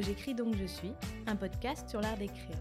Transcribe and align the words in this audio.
J'écris 0.00 0.34
donc 0.34 0.56
je 0.56 0.64
suis, 0.64 0.92
un 1.26 1.36
podcast 1.36 1.88
sur 1.88 2.00
l'art 2.00 2.16
d'écrire. 2.16 2.56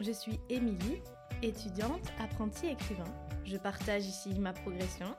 Je 0.00 0.10
suis 0.10 0.40
Émilie, 0.48 1.02
étudiante, 1.42 2.12
apprentie 2.18 2.68
écrivain. 2.68 3.04
Je 3.44 3.56
partage 3.56 4.06
ici 4.06 4.30
ma 4.38 4.52
progression, 4.52 5.14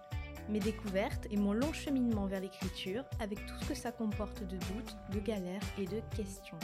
mes 0.50 0.60
découvertes 0.60 1.28
et 1.30 1.38
mon 1.38 1.54
long 1.54 1.72
cheminement 1.72 2.26
vers 2.26 2.40
l'écriture 2.40 3.04
avec 3.20 3.46
tout 3.46 3.54
ce 3.62 3.70
que 3.70 3.76
ça 3.76 3.92
comporte 3.92 4.42
de 4.42 4.58
doutes, 4.58 4.98
de 5.12 5.20
galères 5.20 5.62
et 5.78 5.86
de 5.86 6.02
questions. 6.16 6.58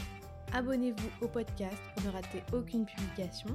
Abonnez-vous 0.53 1.09
au 1.21 1.27
podcast 1.27 1.77
pour 1.95 2.05
ne 2.07 2.11
rater 2.11 2.41
aucune 2.51 2.85
publication. 2.85 3.49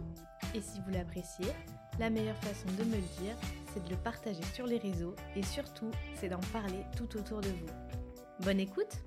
Et 0.54 0.60
si 0.60 0.80
vous 0.80 0.92
l'appréciez, 0.92 1.52
la 1.98 2.10
meilleure 2.10 2.38
façon 2.38 2.68
de 2.78 2.84
me 2.84 2.96
le 2.96 3.22
dire, 3.22 3.36
c'est 3.72 3.82
de 3.84 3.90
le 3.90 3.96
partager 3.96 4.42
sur 4.52 4.66
les 4.66 4.78
réseaux 4.78 5.16
et 5.34 5.42
surtout, 5.42 5.90
c'est 6.14 6.28
d'en 6.28 6.40
parler 6.52 6.84
tout 6.96 7.16
autour 7.16 7.40
de 7.40 7.48
vous. 7.48 8.44
Bonne 8.44 8.60
écoute 8.60 9.02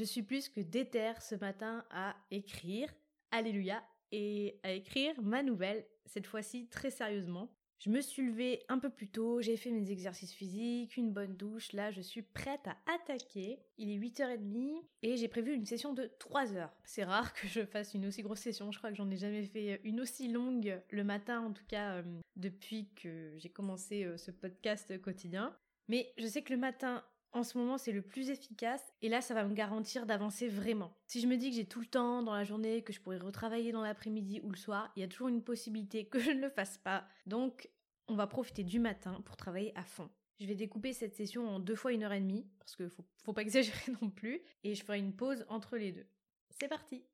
Je 0.00 0.06
suis 0.06 0.22
plus 0.22 0.48
que 0.48 0.62
déterre 0.62 1.20
ce 1.20 1.34
matin 1.34 1.84
à 1.90 2.16
écrire, 2.30 2.88
alléluia, 3.30 3.84
et 4.12 4.58
à 4.62 4.72
écrire 4.72 5.20
ma 5.20 5.42
nouvelle, 5.42 5.84
cette 6.06 6.26
fois-ci 6.26 6.68
très 6.68 6.90
sérieusement. 6.90 7.52
Je 7.80 7.90
me 7.90 8.00
suis 8.00 8.26
levée 8.26 8.62
un 8.70 8.78
peu 8.78 8.88
plus 8.88 9.08
tôt, 9.08 9.42
j'ai 9.42 9.58
fait 9.58 9.70
mes 9.70 9.90
exercices 9.90 10.32
physiques, 10.32 10.96
une 10.96 11.12
bonne 11.12 11.36
douche, 11.36 11.74
là 11.74 11.90
je 11.90 12.00
suis 12.00 12.22
prête 12.22 12.66
à 12.66 12.78
attaquer. 12.94 13.58
Il 13.76 13.90
est 13.90 13.98
8h30 13.98 14.80
et 15.02 15.18
j'ai 15.18 15.28
prévu 15.28 15.52
une 15.52 15.66
session 15.66 15.92
de 15.92 16.10
3 16.18 16.54
heures. 16.54 16.72
C'est 16.82 17.04
rare 17.04 17.34
que 17.34 17.46
je 17.46 17.66
fasse 17.66 17.92
une 17.92 18.06
aussi 18.06 18.22
grosse 18.22 18.40
session, 18.40 18.72
je 18.72 18.78
crois 18.78 18.88
que 18.88 18.96
j'en 18.96 19.10
ai 19.10 19.18
jamais 19.18 19.44
fait 19.44 19.82
une 19.84 20.00
aussi 20.00 20.28
longue 20.28 20.80
le 20.88 21.04
matin 21.04 21.40
en 21.40 21.52
tout 21.52 21.66
cas 21.68 21.96
euh, 21.96 22.20
depuis 22.36 22.88
que 22.96 23.34
j'ai 23.36 23.50
commencé 23.50 24.04
euh, 24.04 24.16
ce 24.16 24.30
podcast 24.30 24.98
quotidien. 25.02 25.54
Mais 25.90 26.14
je 26.16 26.26
sais 26.26 26.42
que 26.42 26.54
le 26.54 26.58
matin, 26.58 27.04
en 27.32 27.44
ce 27.44 27.56
moment, 27.56 27.78
c'est 27.78 27.92
le 27.92 28.02
plus 28.02 28.30
efficace 28.30 28.92
et 29.02 29.08
là, 29.08 29.20
ça 29.20 29.34
va 29.34 29.44
me 29.44 29.54
garantir 29.54 30.06
d'avancer 30.06 30.48
vraiment. 30.48 30.92
Si 31.06 31.20
je 31.20 31.26
me 31.26 31.36
dis 31.36 31.50
que 31.50 31.56
j'ai 31.56 31.66
tout 31.66 31.80
le 31.80 31.86
temps 31.86 32.22
dans 32.22 32.34
la 32.34 32.44
journée, 32.44 32.82
que 32.82 32.92
je 32.92 33.00
pourrais 33.00 33.18
retravailler 33.18 33.72
dans 33.72 33.82
l'après-midi 33.82 34.40
ou 34.42 34.50
le 34.50 34.56
soir, 34.56 34.90
il 34.96 35.00
y 35.00 35.04
a 35.04 35.08
toujours 35.08 35.28
une 35.28 35.42
possibilité 35.42 36.04
que 36.08 36.18
je 36.18 36.30
ne 36.30 36.40
le 36.40 36.50
fasse 36.50 36.78
pas. 36.78 37.06
Donc, 37.26 37.70
on 38.08 38.16
va 38.16 38.26
profiter 38.26 38.64
du 38.64 38.80
matin 38.80 39.20
pour 39.24 39.36
travailler 39.36 39.72
à 39.76 39.84
fond. 39.84 40.10
Je 40.40 40.46
vais 40.46 40.54
découper 40.54 40.92
cette 40.92 41.14
session 41.14 41.48
en 41.48 41.60
deux 41.60 41.76
fois 41.76 41.92
une 41.92 42.02
heure 42.02 42.12
et 42.12 42.20
demie, 42.20 42.46
parce 42.58 42.74
qu'il 42.74 42.88
faut, 42.88 43.04
faut 43.22 43.32
pas 43.32 43.42
exagérer 43.42 43.92
non 44.00 44.10
plus, 44.10 44.42
et 44.64 44.74
je 44.74 44.82
ferai 44.82 44.98
une 44.98 45.14
pause 45.14 45.44
entre 45.48 45.76
les 45.76 45.92
deux. 45.92 46.06
C'est 46.48 46.68
parti 46.68 47.04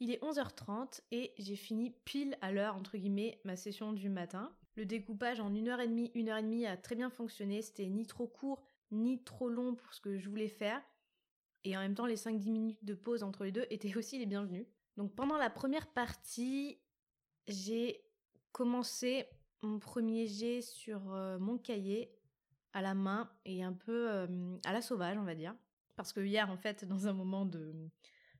Il 0.00 0.10
est 0.10 0.22
11h30 0.22 1.00
et 1.10 1.34
j'ai 1.38 1.56
fini 1.56 1.90
pile 2.04 2.38
à 2.40 2.50
l'heure, 2.50 2.76
entre 2.76 2.96
guillemets, 2.96 3.40
ma 3.44 3.56
session 3.56 3.92
du 3.92 4.08
matin. 4.08 4.54
Le 4.74 4.86
découpage 4.86 5.40
en 5.40 5.54
une 5.54 5.68
heure 5.68 5.80
et 5.80 5.88
demie, 5.88 6.10
une 6.14 6.28
heure 6.28 6.38
et 6.38 6.42
demie 6.42 6.66
a 6.66 6.76
très 6.76 6.94
bien 6.94 7.10
fonctionné, 7.10 7.60
c'était 7.62 7.86
ni 7.86 8.06
trop 8.06 8.26
court, 8.26 8.62
ni 8.90 9.22
trop 9.22 9.48
long 9.48 9.74
pour 9.74 9.92
ce 9.92 10.00
que 10.00 10.18
je 10.18 10.28
voulais 10.28 10.48
faire. 10.48 10.82
Et 11.64 11.76
en 11.76 11.80
même 11.80 11.94
temps, 11.94 12.06
les 12.06 12.16
5-10 12.16 12.50
minutes 12.50 12.84
de 12.84 12.94
pause 12.94 13.22
entre 13.22 13.44
les 13.44 13.52
deux 13.52 13.66
étaient 13.70 13.96
aussi 13.96 14.18
les 14.18 14.26
bienvenus. 14.26 14.66
Donc 14.96 15.14
pendant 15.14 15.36
la 15.36 15.50
première 15.50 15.86
partie, 15.88 16.78
j'ai 17.46 18.04
commencé 18.52 19.26
mon 19.62 19.78
premier 19.78 20.26
jet 20.26 20.60
sur 20.60 21.12
euh, 21.12 21.38
mon 21.38 21.56
cahier 21.58 22.12
à 22.72 22.82
la 22.82 22.94
main 22.94 23.30
et 23.44 23.62
un 23.62 23.72
peu 23.72 24.10
euh, 24.10 24.56
à 24.64 24.72
la 24.72 24.82
sauvage, 24.82 25.16
on 25.18 25.24
va 25.24 25.34
dire. 25.34 25.54
Parce 25.96 26.12
que 26.12 26.20
hier, 26.20 26.50
en 26.50 26.56
fait, 26.56 26.84
dans 26.88 27.06
un 27.06 27.12
moment 27.12 27.46
de, 27.46 27.74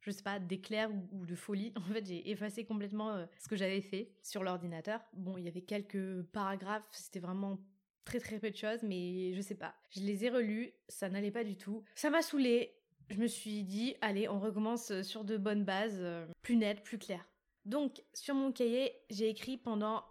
je 0.02 0.10
sais 0.10 0.22
pas, 0.22 0.38
d'éclair 0.38 0.90
ou, 1.12 1.26
de 1.26 1.34
folie, 1.34 1.72
en 1.76 1.80
fait, 1.80 2.06
j'ai 2.06 2.30
effacé 2.30 2.64
complètement 2.64 3.14
euh, 3.14 3.26
ce 3.38 3.48
que 3.48 3.56
j'avais 3.56 3.80
fait 3.80 4.12
sur 4.22 4.42
l'ordinateur. 4.42 5.00
Bon, 5.14 5.38
il 5.38 5.44
y 5.44 5.48
avait 5.48 5.62
quelques 5.62 6.22
paragraphes, 6.32 6.84
c'était 6.92 7.20
vraiment 7.20 7.58
très 8.04 8.18
très 8.18 8.38
peu 8.38 8.50
de 8.50 8.56
choses, 8.56 8.82
mais 8.82 9.32
je 9.34 9.40
sais 9.40 9.54
pas. 9.54 9.74
Je 9.90 10.00
les 10.00 10.24
ai 10.24 10.30
relus, 10.30 10.72
ça 10.88 11.08
n'allait 11.08 11.30
pas 11.30 11.44
du 11.44 11.56
tout. 11.56 11.84
Ça 11.94 12.10
m'a 12.10 12.22
saoulé. 12.22 12.74
Je 13.10 13.18
me 13.18 13.26
suis 13.26 13.62
dit, 13.62 13.94
allez, 14.00 14.28
on 14.28 14.40
recommence 14.40 15.02
sur 15.02 15.24
de 15.24 15.36
bonnes 15.36 15.64
bases, 15.64 16.02
plus 16.40 16.56
nettes, 16.56 16.82
plus 16.82 16.98
claires. 16.98 17.28
Donc, 17.64 18.02
sur 18.14 18.34
mon 18.34 18.52
cahier, 18.52 18.92
j'ai 19.10 19.28
écrit 19.28 19.56
pendant 19.56 20.04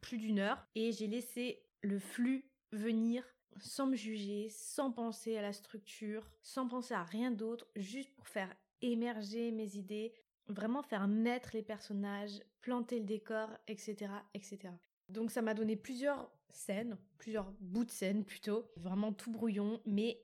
plus 0.00 0.18
d'une 0.18 0.38
heure 0.38 0.66
et 0.74 0.92
j'ai 0.92 1.06
laissé 1.06 1.62
le 1.82 1.98
flux 1.98 2.50
venir 2.72 3.24
sans 3.58 3.86
me 3.86 3.96
juger, 3.96 4.48
sans 4.50 4.90
penser 4.90 5.36
à 5.36 5.42
la 5.42 5.52
structure, 5.52 6.30
sans 6.42 6.68
penser 6.68 6.94
à 6.94 7.02
rien 7.02 7.30
d'autre, 7.30 7.66
juste 7.76 8.10
pour 8.14 8.28
faire 8.28 8.54
émerger 8.82 9.52
mes 9.52 9.76
idées, 9.76 10.12
vraiment 10.48 10.82
faire 10.82 11.08
naître 11.08 11.50
les 11.54 11.62
personnages, 11.62 12.40
planter 12.60 12.98
le 12.98 13.04
décor, 13.04 13.48
etc., 13.68 14.12
etc. 14.34 14.72
Donc 15.08 15.30
ça 15.30 15.42
m'a 15.42 15.54
donné 15.54 15.76
plusieurs 15.76 16.30
scènes, 16.50 16.96
plusieurs 17.18 17.50
bouts 17.60 17.84
de 17.84 17.90
scènes 17.90 18.24
plutôt, 18.24 18.70
vraiment 18.76 19.12
tout 19.12 19.30
brouillon, 19.30 19.80
mais 19.86 20.22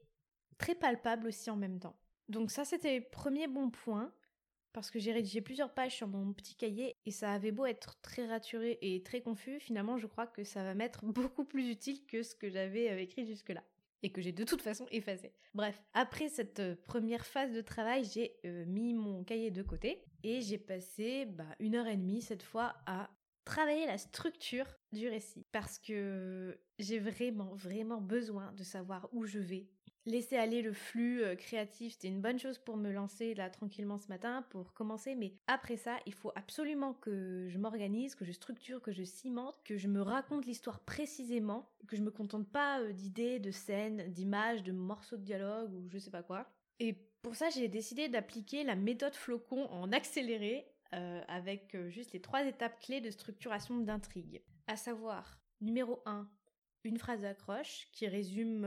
très 0.58 0.74
palpable 0.74 1.28
aussi 1.28 1.50
en 1.50 1.56
même 1.56 1.78
temps. 1.78 1.96
Donc 2.28 2.50
ça 2.50 2.64
c'était 2.64 2.98
le 2.98 3.04
premier 3.04 3.46
bon 3.46 3.70
point 3.70 4.12
parce 4.72 4.90
que 4.90 4.98
j'ai 4.98 5.12
rédigé 5.12 5.40
plusieurs 5.40 5.72
pages 5.72 5.96
sur 5.96 6.06
mon 6.06 6.32
petit 6.34 6.54
cahier 6.54 6.94
et 7.06 7.10
ça 7.10 7.32
avait 7.32 7.52
beau 7.52 7.64
être 7.64 7.98
très 8.02 8.26
raturé 8.26 8.78
et 8.82 9.02
très 9.02 9.22
confus, 9.22 9.58
finalement 9.58 9.96
je 9.96 10.06
crois 10.06 10.26
que 10.26 10.44
ça 10.44 10.62
va 10.62 10.74
m'être 10.74 11.04
beaucoup 11.06 11.44
plus 11.44 11.70
utile 11.70 12.04
que 12.06 12.22
ce 12.22 12.34
que 12.34 12.50
j'avais 12.50 12.90
euh, 12.90 13.00
écrit 13.00 13.26
jusque-là 13.26 13.62
et 14.02 14.10
que 14.10 14.20
j'ai 14.20 14.32
de 14.32 14.44
toute 14.44 14.62
façon 14.62 14.86
effacé. 14.90 15.32
Bref, 15.54 15.82
après 15.94 16.28
cette 16.28 16.60
euh, 16.60 16.76
première 16.86 17.24
phase 17.26 17.52
de 17.52 17.60
travail, 17.60 18.04
j'ai 18.04 18.36
euh, 18.44 18.64
mis 18.66 18.94
mon 18.94 19.24
cahier 19.24 19.50
de 19.50 19.62
côté 19.62 20.04
et 20.22 20.40
j'ai 20.40 20.58
passé 20.58 21.26
bah, 21.26 21.44
une 21.58 21.74
heure 21.74 21.86
et 21.86 21.96
demie 21.96 22.22
cette 22.22 22.42
fois 22.42 22.74
à 22.86 23.10
travailler 23.44 23.86
la 23.86 23.98
structure 23.98 24.66
du 24.92 25.08
récit 25.08 25.46
parce 25.52 25.78
que 25.78 26.58
j'ai 26.78 26.98
vraiment 26.98 27.54
vraiment 27.54 28.00
besoin 28.00 28.52
de 28.52 28.64
savoir 28.64 29.08
où 29.12 29.24
je 29.24 29.38
vais 29.38 29.68
laisser 30.06 30.36
aller 30.36 30.62
le 30.62 30.72
flux 30.72 31.22
euh, 31.22 31.34
créatif, 31.34 31.92
c'était 31.92 32.08
une 32.08 32.20
bonne 32.20 32.38
chose 32.38 32.58
pour 32.58 32.76
me 32.76 32.90
lancer 32.90 33.34
là 33.34 33.50
tranquillement 33.50 33.98
ce 33.98 34.08
matin, 34.08 34.42
pour 34.50 34.72
commencer, 34.72 35.14
mais 35.14 35.34
après 35.46 35.76
ça, 35.76 35.98
il 36.06 36.14
faut 36.14 36.32
absolument 36.36 36.94
que 36.94 37.48
je 37.48 37.58
m'organise, 37.58 38.14
que 38.14 38.24
je 38.24 38.32
structure, 38.32 38.80
que 38.80 38.92
je 38.92 39.02
cimente, 39.02 39.60
que 39.64 39.76
je 39.76 39.88
me 39.88 40.00
raconte 40.00 40.46
l'histoire 40.46 40.80
précisément, 40.80 41.68
que 41.88 41.96
je 41.96 42.02
me 42.02 42.10
contente 42.10 42.48
pas 42.48 42.80
euh, 42.80 42.92
d'idées, 42.92 43.40
de 43.40 43.50
scènes, 43.50 44.10
d'images, 44.12 44.62
de 44.62 44.72
morceaux 44.72 45.16
de 45.16 45.24
dialogue 45.24 45.72
ou 45.74 45.88
je 45.90 45.98
sais 45.98 46.10
pas 46.10 46.22
quoi. 46.22 46.48
Et 46.78 46.94
pour 47.22 47.34
ça, 47.34 47.50
j'ai 47.50 47.68
décidé 47.68 48.08
d'appliquer 48.08 48.62
la 48.62 48.76
méthode 48.76 49.14
flocon 49.14 49.66
en 49.70 49.90
accéléré 49.90 50.70
euh, 50.94 51.20
avec 51.26 51.76
juste 51.88 52.12
les 52.12 52.20
trois 52.20 52.44
étapes 52.44 52.78
clés 52.80 53.00
de 53.00 53.10
structuration 53.10 53.78
d'intrigue. 53.78 54.42
À 54.68 54.76
savoir, 54.76 55.40
numéro 55.60 56.00
1, 56.06 56.28
une 56.84 56.98
phrase 56.98 57.22
d'accroche 57.22 57.88
qui 57.92 58.06
résume 58.06 58.64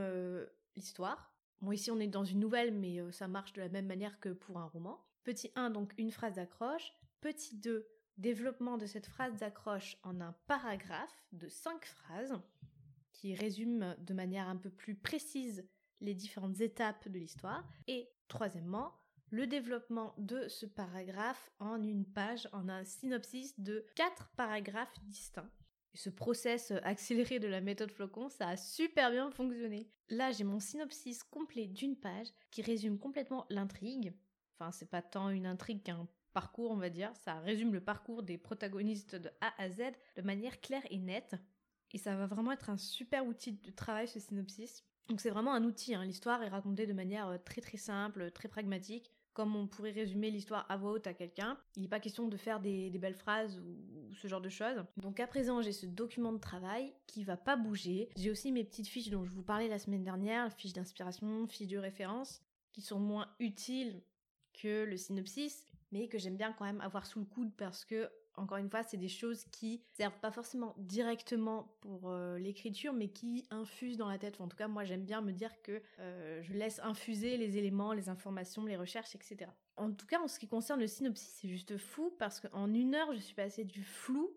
l'histoire. 0.76 1.29
Bon, 1.60 1.72
ici 1.72 1.90
on 1.90 2.00
est 2.00 2.08
dans 2.08 2.24
une 2.24 2.40
nouvelle, 2.40 2.72
mais 2.72 3.00
euh, 3.00 3.12
ça 3.12 3.28
marche 3.28 3.52
de 3.52 3.60
la 3.60 3.68
même 3.68 3.86
manière 3.86 4.18
que 4.18 4.30
pour 4.30 4.58
un 4.58 4.66
roman. 4.66 5.04
Petit 5.24 5.50
1, 5.56 5.70
donc 5.70 5.92
une 5.98 6.10
phrase 6.10 6.34
d'accroche. 6.34 6.92
Petit 7.20 7.56
2, 7.56 7.86
développement 8.16 8.78
de 8.78 8.86
cette 8.86 9.06
phrase 9.06 9.36
d'accroche 9.36 9.98
en 10.02 10.20
un 10.20 10.34
paragraphe 10.46 11.24
de 11.32 11.48
5 11.48 11.84
phrases 11.84 12.40
qui 13.12 13.34
résume 13.34 13.94
de 13.98 14.14
manière 14.14 14.48
un 14.48 14.56
peu 14.56 14.70
plus 14.70 14.94
précise 14.94 15.68
les 16.00 16.14
différentes 16.14 16.60
étapes 16.62 17.08
de 17.08 17.18
l'histoire. 17.18 17.62
Et 17.86 18.08
troisièmement, 18.28 18.94
le 19.30 19.46
développement 19.46 20.14
de 20.16 20.48
ce 20.48 20.64
paragraphe 20.64 21.50
en 21.58 21.82
une 21.82 22.06
page, 22.06 22.48
en 22.52 22.70
un 22.70 22.84
synopsis 22.84 23.58
de 23.60 23.84
4 23.96 24.30
paragraphes 24.36 24.98
distincts 25.04 25.50
ce 25.94 26.10
process 26.10 26.70
euh, 26.70 26.78
accéléré 26.82 27.38
de 27.38 27.48
la 27.48 27.60
méthode 27.60 27.90
flocon, 27.90 28.28
ça 28.28 28.48
a 28.48 28.56
super 28.56 29.10
bien 29.10 29.30
fonctionné. 29.30 29.90
Là, 30.08 30.30
j'ai 30.32 30.44
mon 30.44 30.60
synopsis 30.60 31.22
complet 31.22 31.66
d'une 31.66 31.96
page 31.96 32.28
qui 32.50 32.62
résume 32.62 32.98
complètement 32.98 33.46
l'intrigue. 33.50 34.12
Enfin, 34.54 34.72
c'est 34.72 34.90
pas 34.90 35.02
tant 35.02 35.30
une 35.30 35.46
intrigue 35.46 35.82
qu'un 35.82 36.06
parcours, 36.32 36.70
on 36.70 36.76
va 36.76 36.90
dire. 36.90 37.14
Ça 37.16 37.40
résume 37.40 37.72
le 37.72 37.80
parcours 37.80 38.22
des 38.22 38.38
protagonistes 38.38 39.16
de 39.16 39.30
A 39.40 39.52
à 39.58 39.68
Z 39.68 39.92
de 40.16 40.22
manière 40.22 40.60
claire 40.60 40.86
et 40.90 40.98
nette. 40.98 41.34
Et 41.92 41.98
ça 41.98 42.14
va 42.14 42.26
vraiment 42.26 42.52
être 42.52 42.70
un 42.70 42.76
super 42.76 43.26
outil 43.26 43.52
de 43.52 43.70
travail, 43.70 44.06
ce 44.06 44.20
synopsis. 44.20 44.84
Donc 45.08 45.20
c'est 45.20 45.30
vraiment 45.30 45.54
un 45.54 45.64
outil, 45.64 45.96
hein. 45.96 46.04
l'histoire 46.04 46.40
est 46.44 46.48
racontée 46.48 46.86
de 46.86 46.92
manière 46.92 47.26
euh, 47.26 47.38
très 47.38 47.60
très 47.60 47.78
simple, 47.78 48.30
très 48.30 48.48
pragmatique 48.48 49.10
on 49.44 49.66
pourrait 49.66 49.90
résumer 49.90 50.30
l'histoire 50.30 50.66
à 50.68 50.76
voix 50.76 50.92
haute 50.92 51.06
à 51.06 51.14
quelqu'un. 51.14 51.58
Il 51.76 51.82
n'est 51.82 51.88
pas 51.88 52.00
question 52.00 52.28
de 52.28 52.36
faire 52.36 52.60
des, 52.60 52.90
belles 52.90 53.14
phrases 53.14 53.58
ou, 53.58 54.14
ce 54.14 54.28
genre 54.28 54.40
de 54.40 54.48
choses. 54.48 54.84
Donc 54.96 55.20
à 55.20 55.26
présent, 55.26 55.62
j'ai 55.62 55.72
ce 55.72 55.86
document 55.86 56.32
de 56.32 56.38
travail 56.38 56.92
qui 57.06 57.24
va 57.24 57.36
pas 57.36 57.56
bouger. 57.56 58.08
J'ai 58.16 58.30
aussi 58.30 58.52
mes 58.52 58.64
petites 58.64 58.88
fiches 58.88 59.10
dont 59.10 59.24
je 59.24 59.30
vous 59.30 59.42
parlais 59.42 59.68
la 59.68 59.78
semaine 59.78 60.04
dernière, 60.04 60.52
fiches 60.52 60.72
d'inspiration, 60.72 61.46
fiches 61.46 61.68
de 61.68 61.78
référence, 61.78 62.42
qui 62.72 62.82
sont 62.82 62.98
moins 62.98 63.28
utiles 63.38 64.02
que 64.52 64.84
le 64.84 64.96
synopsis, 64.96 65.64
mais 65.92 66.08
que 66.08 66.18
j'aime 66.18 66.36
bien 66.36 66.52
quand 66.52 66.64
même 66.64 66.80
avoir 66.80 67.06
sous 67.06 67.20
le 67.20 67.26
coude 67.26 67.52
parce 67.56 67.84
que 67.84 68.10
encore 68.36 68.58
une 68.58 68.70
fois, 68.70 68.82
c'est 68.82 68.96
des 68.96 69.08
choses 69.08 69.44
qui 69.52 69.82
servent 69.90 70.18
pas 70.20 70.30
forcément 70.30 70.74
directement 70.78 71.76
pour 71.80 72.10
euh, 72.10 72.38
l'écriture, 72.38 72.92
mais 72.92 73.08
qui 73.08 73.46
infusent 73.50 73.96
dans 73.96 74.08
la 74.08 74.18
tête. 74.18 74.40
en 74.40 74.48
tout 74.48 74.56
cas, 74.56 74.68
moi, 74.68 74.84
j'aime 74.84 75.04
bien 75.04 75.20
me 75.20 75.32
dire 75.32 75.50
que 75.62 75.82
euh, 75.98 76.42
je 76.42 76.52
laisse 76.52 76.80
infuser 76.82 77.36
les 77.36 77.56
éléments, 77.58 77.92
les 77.92 78.08
informations, 78.08 78.64
les 78.64 78.76
recherches, 78.76 79.14
etc. 79.14 79.50
En 79.76 79.92
tout 79.92 80.06
cas, 80.06 80.20
en 80.20 80.28
ce 80.28 80.38
qui 80.38 80.48
concerne 80.48 80.80
le 80.80 80.86
synopsis, 80.86 81.34
c'est 81.40 81.48
juste 81.48 81.76
fou 81.76 82.14
parce 82.18 82.40
qu'en 82.40 82.72
une 82.72 82.94
heure, 82.94 83.12
je 83.14 83.20
suis 83.20 83.34
passée 83.34 83.64
du 83.64 83.82
flou 83.82 84.30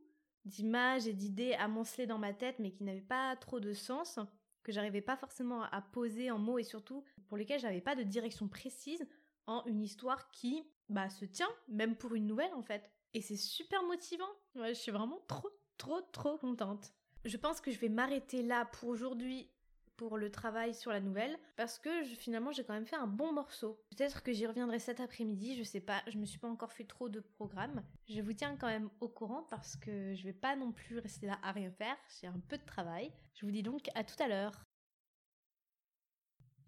d'images 0.45 1.07
et 1.07 1.13
d'idées 1.13 1.53
amoncelées 1.53 2.07
dans 2.07 2.17
ma 2.17 2.33
tête, 2.33 2.59
mais 2.59 2.71
qui 2.71 2.83
n'avaient 2.83 3.01
pas 3.01 3.35
trop 3.37 3.59
de 3.59 3.73
sens, 3.73 4.19
que 4.63 4.71
j'arrivais 4.71 5.01
pas 5.01 5.17
forcément 5.17 5.63
à 5.63 5.81
poser 5.81 6.31
en 6.31 6.39
mots 6.39 6.57
et 6.57 6.63
surtout 6.63 7.03
pour 7.27 7.37
lesquels 7.37 7.59
j'avais 7.59 7.81
pas 7.81 7.95
de 7.95 8.03
direction 8.03 8.47
précise 8.47 9.05
en 9.45 9.63
une 9.65 9.81
histoire 9.81 10.31
qui 10.31 10.63
bah 10.89 11.09
se 11.09 11.25
tient 11.25 11.49
même 11.67 11.95
pour 11.95 12.15
une 12.15 12.27
nouvelle 12.27 12.53
en 12.53 12.61
fait. 12.61 12.89
Et 13.13 13.21
c'est 13.21 13.37
super 13.37 13.83
motivant. 13.83 14.29
Je 14.55 14.73
suis 14.73 14.91
vraiment 14.91 15.21
trop 15.27 15.49
trop 15.77 16.01
trop 16.01 16.37
contente. 16.37 16.93
Je 17.25 17.37
pense 17.37 17.61
que 17.61 17.71
je 17.71 17.79
vais 17.79 17.89
m'arrêter 17.89 18.43
là 18.43 18.65
pour 18.65 18.89
aujourd'hui 18.89 19.49
pour 19.95 20.17
le 20.17 20.31
travail 20.31 20.73
sur 20.73 20.91
la 20.91 20.99
nouvelle 20.99 21.37
parce 21.55 21.77
que 21.77 22.03
finalement 22.03 22.51
j'ai 22.51 22.63
quand 22.63 22.73
même 22.73 22.85
fait 22.85 22.95
un 22.95 23.07
bon 23.07 23.31
morceau. 23.31 23.79
Peut-être 23.89 24.23
que 24.23 24.33
j'y 24.33 24.47
reviendrai 24.47 24.79
cet 24.79 24.99
après-midi, 24.99 25.55
je 25.55 25.63
sais 25.63 25.79
pas, 25.79 26.01
je 26.07 26.17
me 26.17 26.25
suis 26.25 26.39
pas 26.39 26.49
encore 26.49 26.73
fait 26.73 26.83
trop 26.83 27.09
de 27.09 27.19
programme. 27.19 27.83
Je 28.09 28.21
vous 28.21 28.33
tiens 28.33 28.57
quand 28.57 28.67
même 28.67 28.89
au 28.99 29.07
courant 29.07 29.43
parce 29.49 29.75
que 29.75 30.13
je 30.15 30.23
vais 30.23 30.33
pas 30.33 30.55
non 30.55 30.71
plus 30.71 30.97
rester 30.99 31.27
là 31.27 31.39
à 31.43 31.51
rien 31.51 31.71
faire, 31.71 31.95
j'ai 32.19 32.27
un 32.27 32.39
peu 32.49 32.57
de 32.57 32.65
travail. 32.65 33.11
Je 33.35 33.45
vous 33.45 33.51
dis 33.51 33.63
donc 33.63 33.87
à 33.95 34.03
tout 34.03 34.21
à 34.21 34.27
l'heure. 34.27 34.65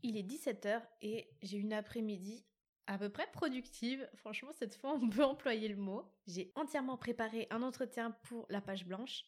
Il 0.04 0.18
est 0.18 0.24
17h 0.24 0.82
et 1.02 1.28
j'ai 1.42 1.58
une 1.58 1.74
après-midi 1.74 2.46
à 2.88 2.98
peu 2.98 3.10
près 3.10 3.28
productive. 3.32 4.08
Franchement, 4.16 4.52
cette 4.58 4.76
fois, 4.76 4.94
on 5.02 5.10
peut 5.10 5.24
employer 5.24 5.68
le 5.68 5.78
mot. 5.78 6.04
J'ai 6.28 6.52
entièrement 6.56 6.98
préparé 6.98 7.48
un 7.50 7.62
entretien 7.62 8.12
pour 8.24 8.46
la 8.50 8.62
page 8.62 8.86
blanche 8.86 9.26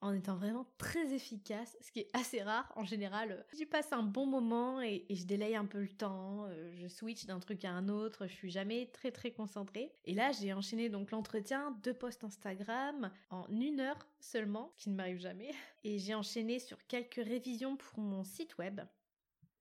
en 0.00 0.12
étant 0.12 0.36
vraiment 0.36 0.66
très 0.78 1.12
efficace, 1.12 1.76
ce 1.80 1.90
qui 1.90 2.00
est 2.00 2.10
assez 2.12 2.42
rare. 2.42 2.72
En 2.76 2.84
général, 2.84 3.32
euh, 3.32 3.42
j'y 3.56 3.66
passe 3.66 3.92
un 3.92 4.02
bon 4.02 4.26
moment 4.26 4.80
et, 4.80 5.04
je 5.10 5.24
délaye 5.24 5.56
un 5.56 5.64
peu 5.64 5.80
le 5.80 5.88
temps, 5.88 6.44
euh, 6.44 6.70
je 6.76 6.86
switch 6.86 7.26
d'un 7.26 7.40
truc 7.40 7.64
à 7.64 7.72
un 7.72 7.88
autre, 7.88 8.26
je 8.26 8.32
suis 8.32 8.50
jamais 8.50 8.90
très 8.92 9.10
très 9.10 9.32
concentrée. 9.32 9.92
Et 10.04 10.14
là, 10.14 10.30
j'ai 10.32 10.52
enchaîné 10.52 10.88
donc 10.88 11.10
l'entretien, 11.10 11.76
deux 11.82 11.94
posts 11.94 12.24
Instagram 12.24 13.10
en 13.30 13.46
une 13.48 13.80
heure 13.80 14.06
seulement, 14.20 14.72
ce 14.76 14.84
qui 14.84 14.90
ne 14.90 14.94
m'arrive 14.94 15.18
jamais. 15.18 15.50
Et 15.84 15.98
j'ai 15.98 16.14
enchaîné 16.14 16.58
sur 16.58 16.78
quelques 16.86 17.14
révisions 17.24 17.76
pour 17.76 17.98
mon 17.98 18.24
site 18.24 18.56
web. 18.58 18.80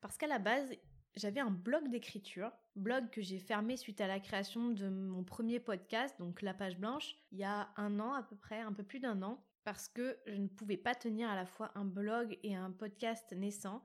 Parce 0.01 0.17
qu'à 0.17 0.27
la 0.27 0.39
base, 0.39 0.69
j'avais 1.17 1.39
un 1.39 1.51
blog 1.51 1.89
d'écriture, 1.89 2.51
blog 2.75 3.09
que 3.09 3.21
j'ai 3.21 3.39
fermé 3.39 3.75
suite 3.75 4.01
à 4.01 4.07
la 4.07 4.19
création 4.19 4.69
de 4.69 4.87
mon 4.87 5.23
premier 5.23 5.59
podcast, 5.59 6.15
donc 6.19 6.41
La 6.41 6.53
Page 6.53 6.77
Blanche, 6.77 7.15
il 7.31 7.39
y 7.39 7.43
a 7.43 7.69
un 7.75 7.99
an 7.99 8.13
à 8.13 8.23
peu 8.23 8.35
près, 8.35 8.61
un 8.61 8.73
peu 8.73 8.83
plus 8.83 8.99
d'un 8.99 9.21
an 9.23 9.43
parce 9.63 9.89
que 9.89 10.17
je 10.27 10.35
ne 10.35 10.47
pouvais 10.47 10.77
pas 10.77 10.95
tenir 10.95 11.29
à 11.29 11.35
la 11.35 11.45
fois 11.45 11.71
un 11.75 11.83
blog 11.83 12.39
et 12.43 12.55
un 12.55 12.71
podcast 12.71 13.33
naissant. 13.33 13.83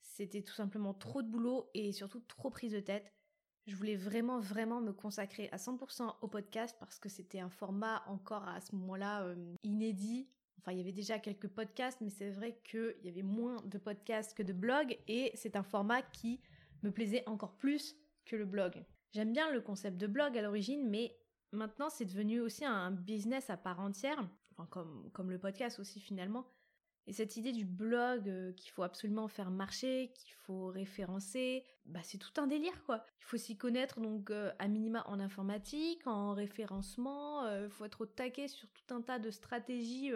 C'était 0.00 0.40
tout 0.40 0.54
simplement 0.54 0.94
trop 0.94 1.20
de 1.20 1.28
boulot 1.28 1.68
et 1.74 1.92
surtout 1.92 2.20
trop 2.20 2.48
prise 2.48 2.72
de 2.72 2.80
tête. 2.80 3.12
Je 3.66 3.76
voulais 3.76 3.96
vraiment 3.96 4.40
vraiment 4.40 4.80
me 4.80 4.92
consacrer 4.92 5.50
à 5.52 5.58
100% 5.58 6.14
au 6.22 6.28
podcast 6.28 6.74
parce 6.80 6.98
que 6.98 7.10
c'était 7.10 7.40
un 7.40 7.50
format 7.50 8.02
encore 8.06 8.48
à 8.48 8.62
ce 8.62 8.74
moment-là 8.76 9.24
euh, 9.24 9.54
inédit. 9.62 10.30
Enfin, 10.60 10.72
il 10.72 10.78
y 10.78 10.80
avait 10.80 10.92
déjà 10.92 11.18
quelques 11.18 11.48
podcasts, 11.48 12.00
mais 12.00 12.08
c'est 12.08 12.30
vrai 12.30 12.58
qu'il 12.64 12.96
y 13.02 13.08
avait 13.08 13.22
moins 13.22 13.56
de 13.66 13.76
podcasts 13.76 14.34
que 14.34 14.42
de 14.42 14.54
blogs 14.54 14.96
et 15.08 15.32
c'est 15.34 15.56
un 15.56 15.62
format 15.62 16.00
qui 16.00 16.40
me 16.82 16.90
plaisait 16.90 17.26
encore 17.26 17.56
plus 17.56 17.96
que 18.24 18.36
le 18.36 18.44
blog. 18.44 18.84
J'aime 19.12 19.32
bien 19.32 19.50
le 19.50 19.60
concept 19.60 19.96
de 19.96 20.06
blog 20.06 20.36
à 20.36 20.42
l'origine, 20.42 20.88
mais 20.88 21.16
maintenant 21.52 21.88
c'est 21.90 22.04
devenu 22.04 22.40
aussi 22.40 22.64
un 22.64 22.90
business 22.90 23.50
à 23.50 23.56
part 23.56 23.80
entière 23.80 24.28
comme, 24.70 25.10
comme 25.12 25.30
le 25.30 25.38
podcast 25.38 25.78
aussi 25.78 26.00
finalement. 26.00 26.46
Et 27.06 27.12
cette 27.14 27.38
idée 27.38 27.52
du 27.52 27.64
blog 27.64 28.28
euh, 28.28 28.52
qu'il 28.52 28.70
faut 28.70 28.82
absolument 28.82 29.28
faire 29.28 29.50
marcher, 29.50 30.12
qu'il 30.14 30.34
faut 30.34 30.66
référencer, 30.66 31.64
bah 31.86 32.00
c'est 32.02 32.18
tout 32.18 32.38
un 32.38 32.46
délire 32.46 32.84
quoi. 32.84 33.02
Il 33.22 33.24
faut 33.24 33.38
s'y 33.38 33.56
connaître 33.56 34.00
donc 34.00 34.30
euh, 34.30 34.52
à 34.58 34.68
minima 34.68 35.04
en 35.06 35.18
informatique, 35.18 36.06
en 36.06 36.34
référencement, 36.34 37.46
il 37.46 37.48
euh, 37.48 37.70
faut 37.70 37.86
être 37.86 38.02
au 38.02 38.06
taquet 38.06 38.48
sur 38.48 38.68
tout 38.68 38.94
un 38.94 39.00
tas 39.00 39.18
de 39.18 39.30
stratégies 39.30 40.12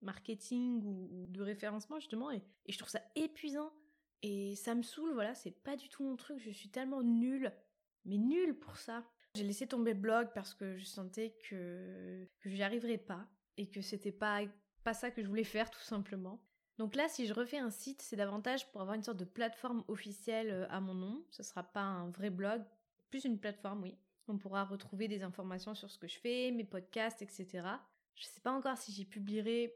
marketing 0.00 0.82
ou, 0.84 1.26
de 1.28 1.42
référencement 1.42 2.00
justement 2.00 2.30
et, 2.30 2.42
et, 2.66 2.72
je 2.72 2.78
trouve 2.78 2.90
ça 2.90 3.02
épuisant 3.14 3.70
et 4.22 4.54
ça 4.56 4.74
me 4.74 4.82
saoule 4.82 5.12
voilà, 5.12 5.34
c'est 5.34 5.50
pas 5.50 5.76
du 5.76 5.88
tout 5.88 6.02
mon 6.04 6.16
truc, 6.16 6.38
je 6.38 6.50
suis 6.50 6.68
tellement 6.68 7.02
nulle, 7.02 7.52
mais 8.04 8.18
nulle 8.18 8.58
pour 8.58 8.76
ça. 8.76 9.04
J'ai 9.34 9.44
laissé 9.44 9.66
tomber 9.66 9.94
blog 9.94 10.28
parce 10.34 10.54
que 10.54 10.76
je 10.76 10.84
sentais 10.84 11.36
que, 11.48 12.28
que 12.40 12.50
j'y 12.50 12.62
arriverais 12.62 12.98
pas 12.98 13.26
et 13.56 13.68
que 13.68 13.80
c'était 13.80 14.12
pas, 14.12 14.40
pas 14.84 14.94
ça 14.94 15.10
que 15.10 15.22
je 15.22 15.28
voulais 15.28 15.44
faire 15.44 15.70
tout 15.70 15.80
simplement. 15.80 16.42
Donc 16.78 16.94
là, 16.96 17.08
si 17.08 17.26
je 17.26 17.34
refais 17.34 17.58
un 17.58 17.70
site, 17.70 18.02
c'est 18.02 18.16
davantage 18.16 18.70
pour 18.70 18.80
avoir 18.80 18.94
une 18.96 19.02
sorte 19.02 19.18
de 19.18 19.24
plateforme 19.24 19.84
officielle 19.88 20.50
euh, 20.50 20.66
à 20.68 20.80
mon 20.80 20.94
nom. 20.94 21.24
Ce 21.30 21.42
sera 21.42 21.62
pas 21.62 21.82
un 21.82 22.10
vrai 22.10 22.30
blog, 22.30 22.62
plus 23.10 23.24
une 23.24 23.38
plateforme, 23.38 23.82
oui. 23.82 23.96
On 24.28 24.38
pourra 24.38 24.64
retrouver 24.64 25.08
des 25.08 25.22
informations 25.22 25.74
sur 25.74 25.90
ce 25.90 25.98
que 25.98 26.08
je 26.08 26.18
fais, 26.18 26.50
mes 26.50 26.64
podcasts, 26.64 27.22
etc. 27.22 27.66
Je 28.14 28.24
sais 28.24 28.40
pas 28.40 28.52
encore 28.52 28.78
si 28.78 28.92
j'y 28.92 29.04
publierai 29.04 29.74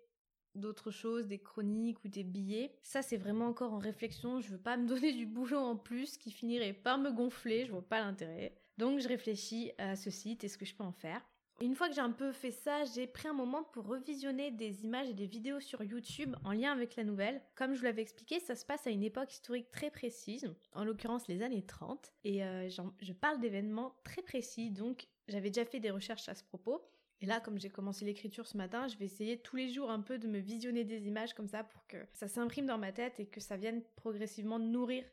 d'autres 0.56 0.90
choses, 0.90 1.26
des 1.26 1.38
chroniques 1.38 2.04
ou 2.04 2.08
des 2.08 2.24
billets. 2.24 2.72
Ça, 2.82 3.02
c'est 3.02 3.16
vraiment 3.16 3.46
encore 3.46 3.72
en 3.72 3.78
réflexion. 3.78 4.40
Je 4.40 4.50
veux 4.50 4.58
pas 4.58 4.76
me 4.76 4.86
donner 4.88 5.12
du 5.12 5.26
boulot 5.26 5.58
en 5.58 5.76
plus 5.76 6.16
qui 6.16 6.30
finirait 6.30 6.72
par 6.72 6.98
me 6.98 7.10
gonfler. 7.10 7.66
Je 7.66 7.72
vois 7.72 7.86
pas 7.86 8.00
l'intérêt. 8.00 8.56
Donc, 8.78 9.00
je 9.00 9.08
réfléchis 9.08 9.72
à 9.78 9.96
ce 9.96 10.10
site 10.10 10.44
et 10.44 10.48
ce 10.48 10.58
que 10.58 10.64
je 10.66 10.74
peux 10.74 10.84
en 10.84 10.92
faire. 10.92 11.22
Une 11.62 11.74
fois 11.74 11.88
que 11.88 11.94
j'ai 11.94 12.02
un 12.02 12.12
peu 12.12 12.32
fait 12.32 12.50
ça, 12.50 12.84
j'ai 12.84 13.06
pris 13.06 13.28
un 13.28 13.32
moment 13.32 13.62
pour 13.62 13.86
revisionner 13.86 14.50
des 14.50 14.84
images 14.84 15.08
et 15.08 15.14
des 15.14 15.26
vidéos 15.26 15.58
sur 15.58 15.82
YouTube 15.82 16.36
en 16.44 16.52
lien 16.52 16.70
avec 16.70 16.96
la 16.96 17.04
nouvelle. 17.04 17.40
Comme 17.54 17.72
je 17.72 17.78
vous 17.78 17.84
l'avais 17.84 18.02
expliqué, 18.02 18.40
ça 18.40 18.54
se 18.54 18.66
passe 18.66 18.86
à 18.86 18.90
une 18.90 19.02
époque 19.02 19.32
historique 19.32 19.70
très 19.70 19.90
précise, 19.90 20.52
en 20.74 20.84
l'occurrence 20.84 21.28
les 21.28 21.40
années 21.40 21.64
30, 21.64 22.12
et 22.24 22.44
euh, 22.44 22.68
je 22.68 23.12
parle 23.14 23.40
d'événements 23.40 23.96
très 24.04 24.20
précis, 24.20 24.70
donc 24.70 25.08
j'avais 25.28 25.48
déjà 25.48 25.64
fait 25.64 25.80
des 25.80 25.90
recherches 25.90 26.28
à 26.28 26.34
ce 26.34 26.44
propos. 26.44 26.82
Et 27.20 27.26
là, 27.26 27.40
comme 27.40 27.58
j'ai 27.58 27.70
commencé 27.70 28.04
l'écriture 28.04 28.46
ce 28.46 28.56
matin, 28.56 28.88
je 28.88 28.96
vais 28.98 29.06
essayer 29.06 29.38
tous 29.40 29.56
les 29.56 29.68
jours 29.68 29.90
un 29.90 30.00
peu 30.00 30.18
de 30.18 30.28
me 30.28 30.38
visionner 30.38 30.84
des 30.84 31.06
images 31.06 31.34
comme 31.34 31.48
ça 31.48 31.64
pour 31.64 31.86
que 31.86 31.96
ça 32.12 32.28
s'imprime 32.28 32.66
dans 32.66 32.78
ma 32.78 32.92
tête 32.92 33.18
et 33.20 33.26
que 33.26 33.40
ça 33.40 33.56
vienne 33.56 33.82
progressivement 33.96 34.58
nourrir 34.58 35.04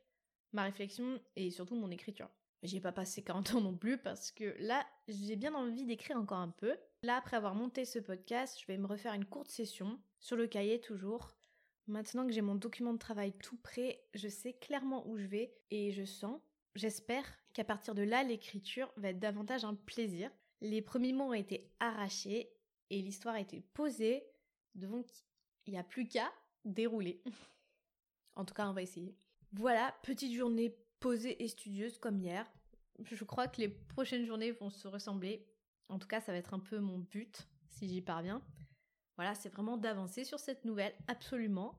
ma 0.52 0.64
réflexion 0.64 1.20
et 1.36 1.50
surtout 1.50 1.76
mon 1.76 1.92
écriture. 1.92 2.30
J'ai 2.62 2.80
pas 2.80 2.92
passé 2.92 3.22
40 3.24 3.56
ans 3.56 3.62
non 3.62 3.76
plus 3.76 3.98
parce 3.98 4.32
que 4.32 4.56
là, 4.60 4.86
j'ai 5.08 5.36
bien 5.36 5.54
envie 5.54 5.86
d'écrire 5.86 6.18
encore 6.18 6.40
un 6.40 6.50
peu. 6.50 6.76
Là, 7.04 7.18
après 7.18 7.38
avoir 7.38 7.56
monté 7.56 7.86
ce 7.86 8.00
podcast, 8.00 8.60
je 8.62 8.68
vais 8.68 8.78
me 8.78 8.88
refaire 8.88 9.14
une 9.14 9.26
courte 9.26 9.52
session 9.52 10.00
sur 10.20 10.36
le 10.36 10.48
cahier 10.48 10.80
toujours. 10.80 11.36
Maintenant 11.88 12.26
que 12.26 12.32
j'ai 12.32 12.42
mon 12.42 12.56
document 12.56 12.94
de 12.94 12.98
travail 13.00 13.34
tout 13.34 13.58
prêt, 13.58 14.06
je 14.14 14.30
sais 14.30 14.54
clairement 14.54 15.06
où 15.08 15.18
je 15.18 15.26
vais 15.26 15.54
et 15.70 15.92
je 15.92 16.06
sens, 16.06 16.40
j'espère 16.76 17.26
qu'à 17.54 17.66
partir 17.66 17.94
de 17.94 18.04
là, 18.04 18.24
l'écriture 18.24 18.94
va 18.96 19.10
être 19.10 19.20
davantage 19.20 19.66
un 19.66 19.76
plaisir. 19.76 20.32
Les 20.64 20.82
premiers 20.82 21.12
mots 21.12 21.26
ont 21.26 21.34
été 21.34 21.70
arrachés 21.82 22.50
et 22.90 23.02
l'histoire 23.02 23.36
a 23.36 23.42
été 23.42 23.60
posée, 23.74 24.24
donc 24.76 25.06
il 25.66 25.74
n'y 25.74 25.78
a 25.78 25.84
plus 25.84 26.08
qu'à 26.08 26.32
dérouler. 26.64 27.22
en 28.38 28.46
tout 28.46 28.54
cas, 28.54 28.70
on 28.70 28.74
va 28.74 28.82
essayer. 28.82 29.14
Voilà, 29.52 29.94
petite 30.04 30.34
journée 30.34 30.74
posée 31.02 31.44
et 31.44 31.50
studieuse 31.50 31.98
comme 31.98 32.18
hier. 32.18 32.50
Je 33.04 33.26
crois 33.26 33.50
que 33.50 33.60
les 33.60 33.68
prochaines 33.68 34.26
journées 34.26 34.54
vont 34.54 34.70
se 34.70 34.88
ressembler. 34.88 35.46
En 35.90 36.00
tout 36.00 36.08
cas, 36.08 36.22
ça 36.22 36.32
va 36.32 36.38
être 36.38 36.54
un 36.54 36.60
peu 36.60 36.80
mon 36.80 37.00
but, 37.00 37.46
si 37.68 37.90
j'y 37.90 38.02
parviens. 38.02 38.42
Voilà, 39.18 39.36
c'est 39.36 39.50
vraiment 39.50 39.76
d'avancer 39.76 40.24
sur 40.24 40.40
cette 40.40 40.64
nouvelle, 40.64 40.96
absolument. 41.08 41.78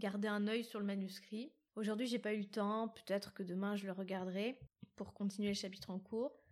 Garder 0.00 0.26
un 0.26 0.48
œil 0.48 0.64
sur 0.64 0.80
le 0.80 0.86
manuscrit. 0.86 1.52
Aujourd'hui, 1.76 2.08
j'ai 2.08 2.18
pas 2.18 2.34
eu 2.34 2.40
le 2.40 2.50
temps, 2.50 2.88
peut-être 2.88 3.32
que 3.32 3.44
demain 3.44 3.76
je 3.76 3.86
le 3.86 3.92
regarderai 3.92 4.58
pour 4.96 5.14
continuer 5.14 5.50
le 5.50 5.54
chapitre 5.54 5.90
en 5.90 6.00
cours. 6.00 6.43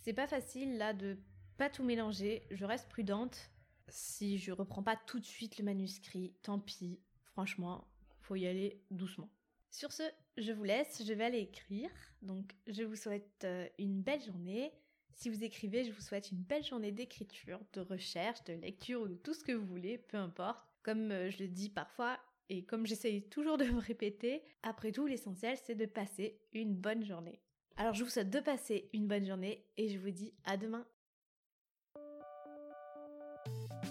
C'est 0.00 0.14
pas 0.14 0.26
facile 0.26 0.78
là 0.78 0.92
de 0.92 1.18
pas 1.58 1.68
tout 1.68 1.84
mélanger, 1.84 2.42
je 2.50 2.64
reste 2.64 2.88
prudente. 2.88 3.50
Si 3.88 4.38
je 4.38 4.52
reprends 4.52 4.82
pas 4.82 4.96
tout 5.06 5.20
de 5.20 5.26
suite 5.26 5.58
le 5.58 5.64
manuscrit, 5.64 6.32
tant 6.42 6.58
pis. 6.58 7.00
Franchement, 7.24 7.86
faut 8.20 8.36
y 8.36 8.46
aller 8.46 8.80
doucement. 8.90 9.28
Sur 9.70 9.92
ce, 9.92 10.02
je 10.36 10.52
vous 10.52 10.64
laisse, 10.64 11.02
je 11.06 11.12
vais 11.12 11.24
aller 11.24 11.40
écrire. 11.40 11.90
Donc, 12.22 12.52
je 12.66 12.82
vous 12.82 12.96
souhaite 12.96 13.44
euh, 13.44 13.68
une 13.78 14.00
belle 14.00 14.22
journée. 14.22 14.72
Si 15.12 15.28
vous 15.28 15.44
écrivez, 15.44 15.84
je 15.84 15.92
vous 15.92 16.00
souhaite 16.00 16.30
une 16.30 16.42
belle 16.42 16.64
journée 16.64 16.92
d'écriture, 16.92 17.60
de 17.74 17.80
recherche, 17.80 18.42
de 18.44 18.54
lecture 18.54 19.02
ou 19.02 19.08
de 19.08 19.14
tout 19.14 19.34
ce 19.34 19.44
que 19.44 19.52
vous 19.52 19.66
voulez, 19.66 19.98
peu 19.98 20.16
importe. 20.16 20.64
Comme 20.82 21.12
euh, 21.12 21.30
je 21.30 21.38
le 21.42 21.48
dis 21.48 21.68
parfois 21.68 22.18
et 22.48 22.64
comme 22.64 22.86
j'essaye 22.86 23.28
toujours 23.28 23.58
de 23.58 23.64
me 23.64 23.80
répéter, 23.80 24.42
après 24.62 24.92
tout, 24.92 25.06
l'essentiel, 25.06 25.56
c'est 25.56 25.76
de 25.76 25.86
passer 25.86 26.40
une 26.52 26.74
bonne 26.74 27.04
journée. 27.04 27.40
Alors, 27.80 27.94
je 27.94 28.04
vous 28.04 28.10
souhaite 28.10 28.28
de 28.28 28.40
passer 28.40 28.90
une 28.92 29.08
bonne 29.08 29.24
journée 29.24 29.64
et 29.78 29.88
je 29.88 29.98
vous 29.98 30.10
dis 30.10 30.34
à 30.44 30.58
demain. 30.58 30.84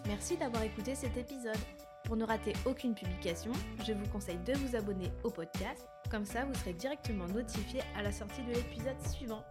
Merci 0.05 0.37
d'avoir 0.37 0.61
écouté 0.61 0.93
cet 0.93 1.17
épisode. 1.17 1.57
Pour 2.03 2.15
ne 2.15 2.23
rater 2.23 2.53
aucune 2.67 2.93
publication, 2.93 3.51
je 3.83 3.93
vous 3.93 4.07
conseille 4.09 4.37
de 4.45 4.53
vous 4.53 4.75
abonner 4.75 5.11
au 5.23 5.31
podcast, 5.31 5.87
comme 6.11 6.23
ça 6.23 6.45
vous 6.45 6.53
serez 6.53 6.73
directement 6.73 7.25
notifié 7.29 7.81
à 7.97 8.03
la 8.03 8.11
sortie 8.11 8.43
de 8.43 8.53
l'épisode 8.53 9.01
suivant. 9.07 9.43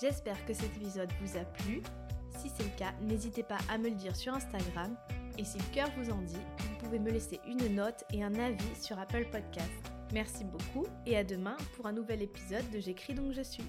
J'espère 0.00 0.44
que 0.44 0.54
cet 0.54 0.76
épisode 0.76 1.12
vous 1.20 1.38
a 1.38 1.44
plu. 1.44 1.80
Si 2.36 2.48
c'est 2.48 2.64
le 2.64 2.76
cas, 2.76 2.94
n'hésitez 3.00 3.44
pas 3.44 3.58
à 3.70 3.78
me 3.78 3.90
le 3.90 3.94
dire 3.94 4.16
sur 4.16 4.34
Instagram. 4.34 4.96
Et 5.38 5.44
si 5.44 5.56
le 5.58 5.72
cœur 5.72 5.88
vous 5.96 6.10
en 6.10 6.20
dit, 6.22 6.34
vous 6.58 6.78
pouvez 6.78 6.98
me 6.98 7.12
laisser 7.12 7.38
une 7.46 7.76
note 7.76 8.02
et 8.12 8.24
un 8.24 8.34
avis 8.40 8.74
sur 8.74 8.98
Apple 8.98 9.26
Podcast. 9.30 9.70
Merci 10.12 10.44
beaucoup 10.44 10.86
et 11.06 11.16
à 11.16 11.22
demain 11.22 11.56
pour 11.76 11.86
un 11.86 11.92
nouvel 11.92 12.22
épisode 12.22 12.68
de 12.70 12.80
J'écris 12.80 13.14
donc 13.14 13.32
je 13.32 13.42
suis. 13.42 13.62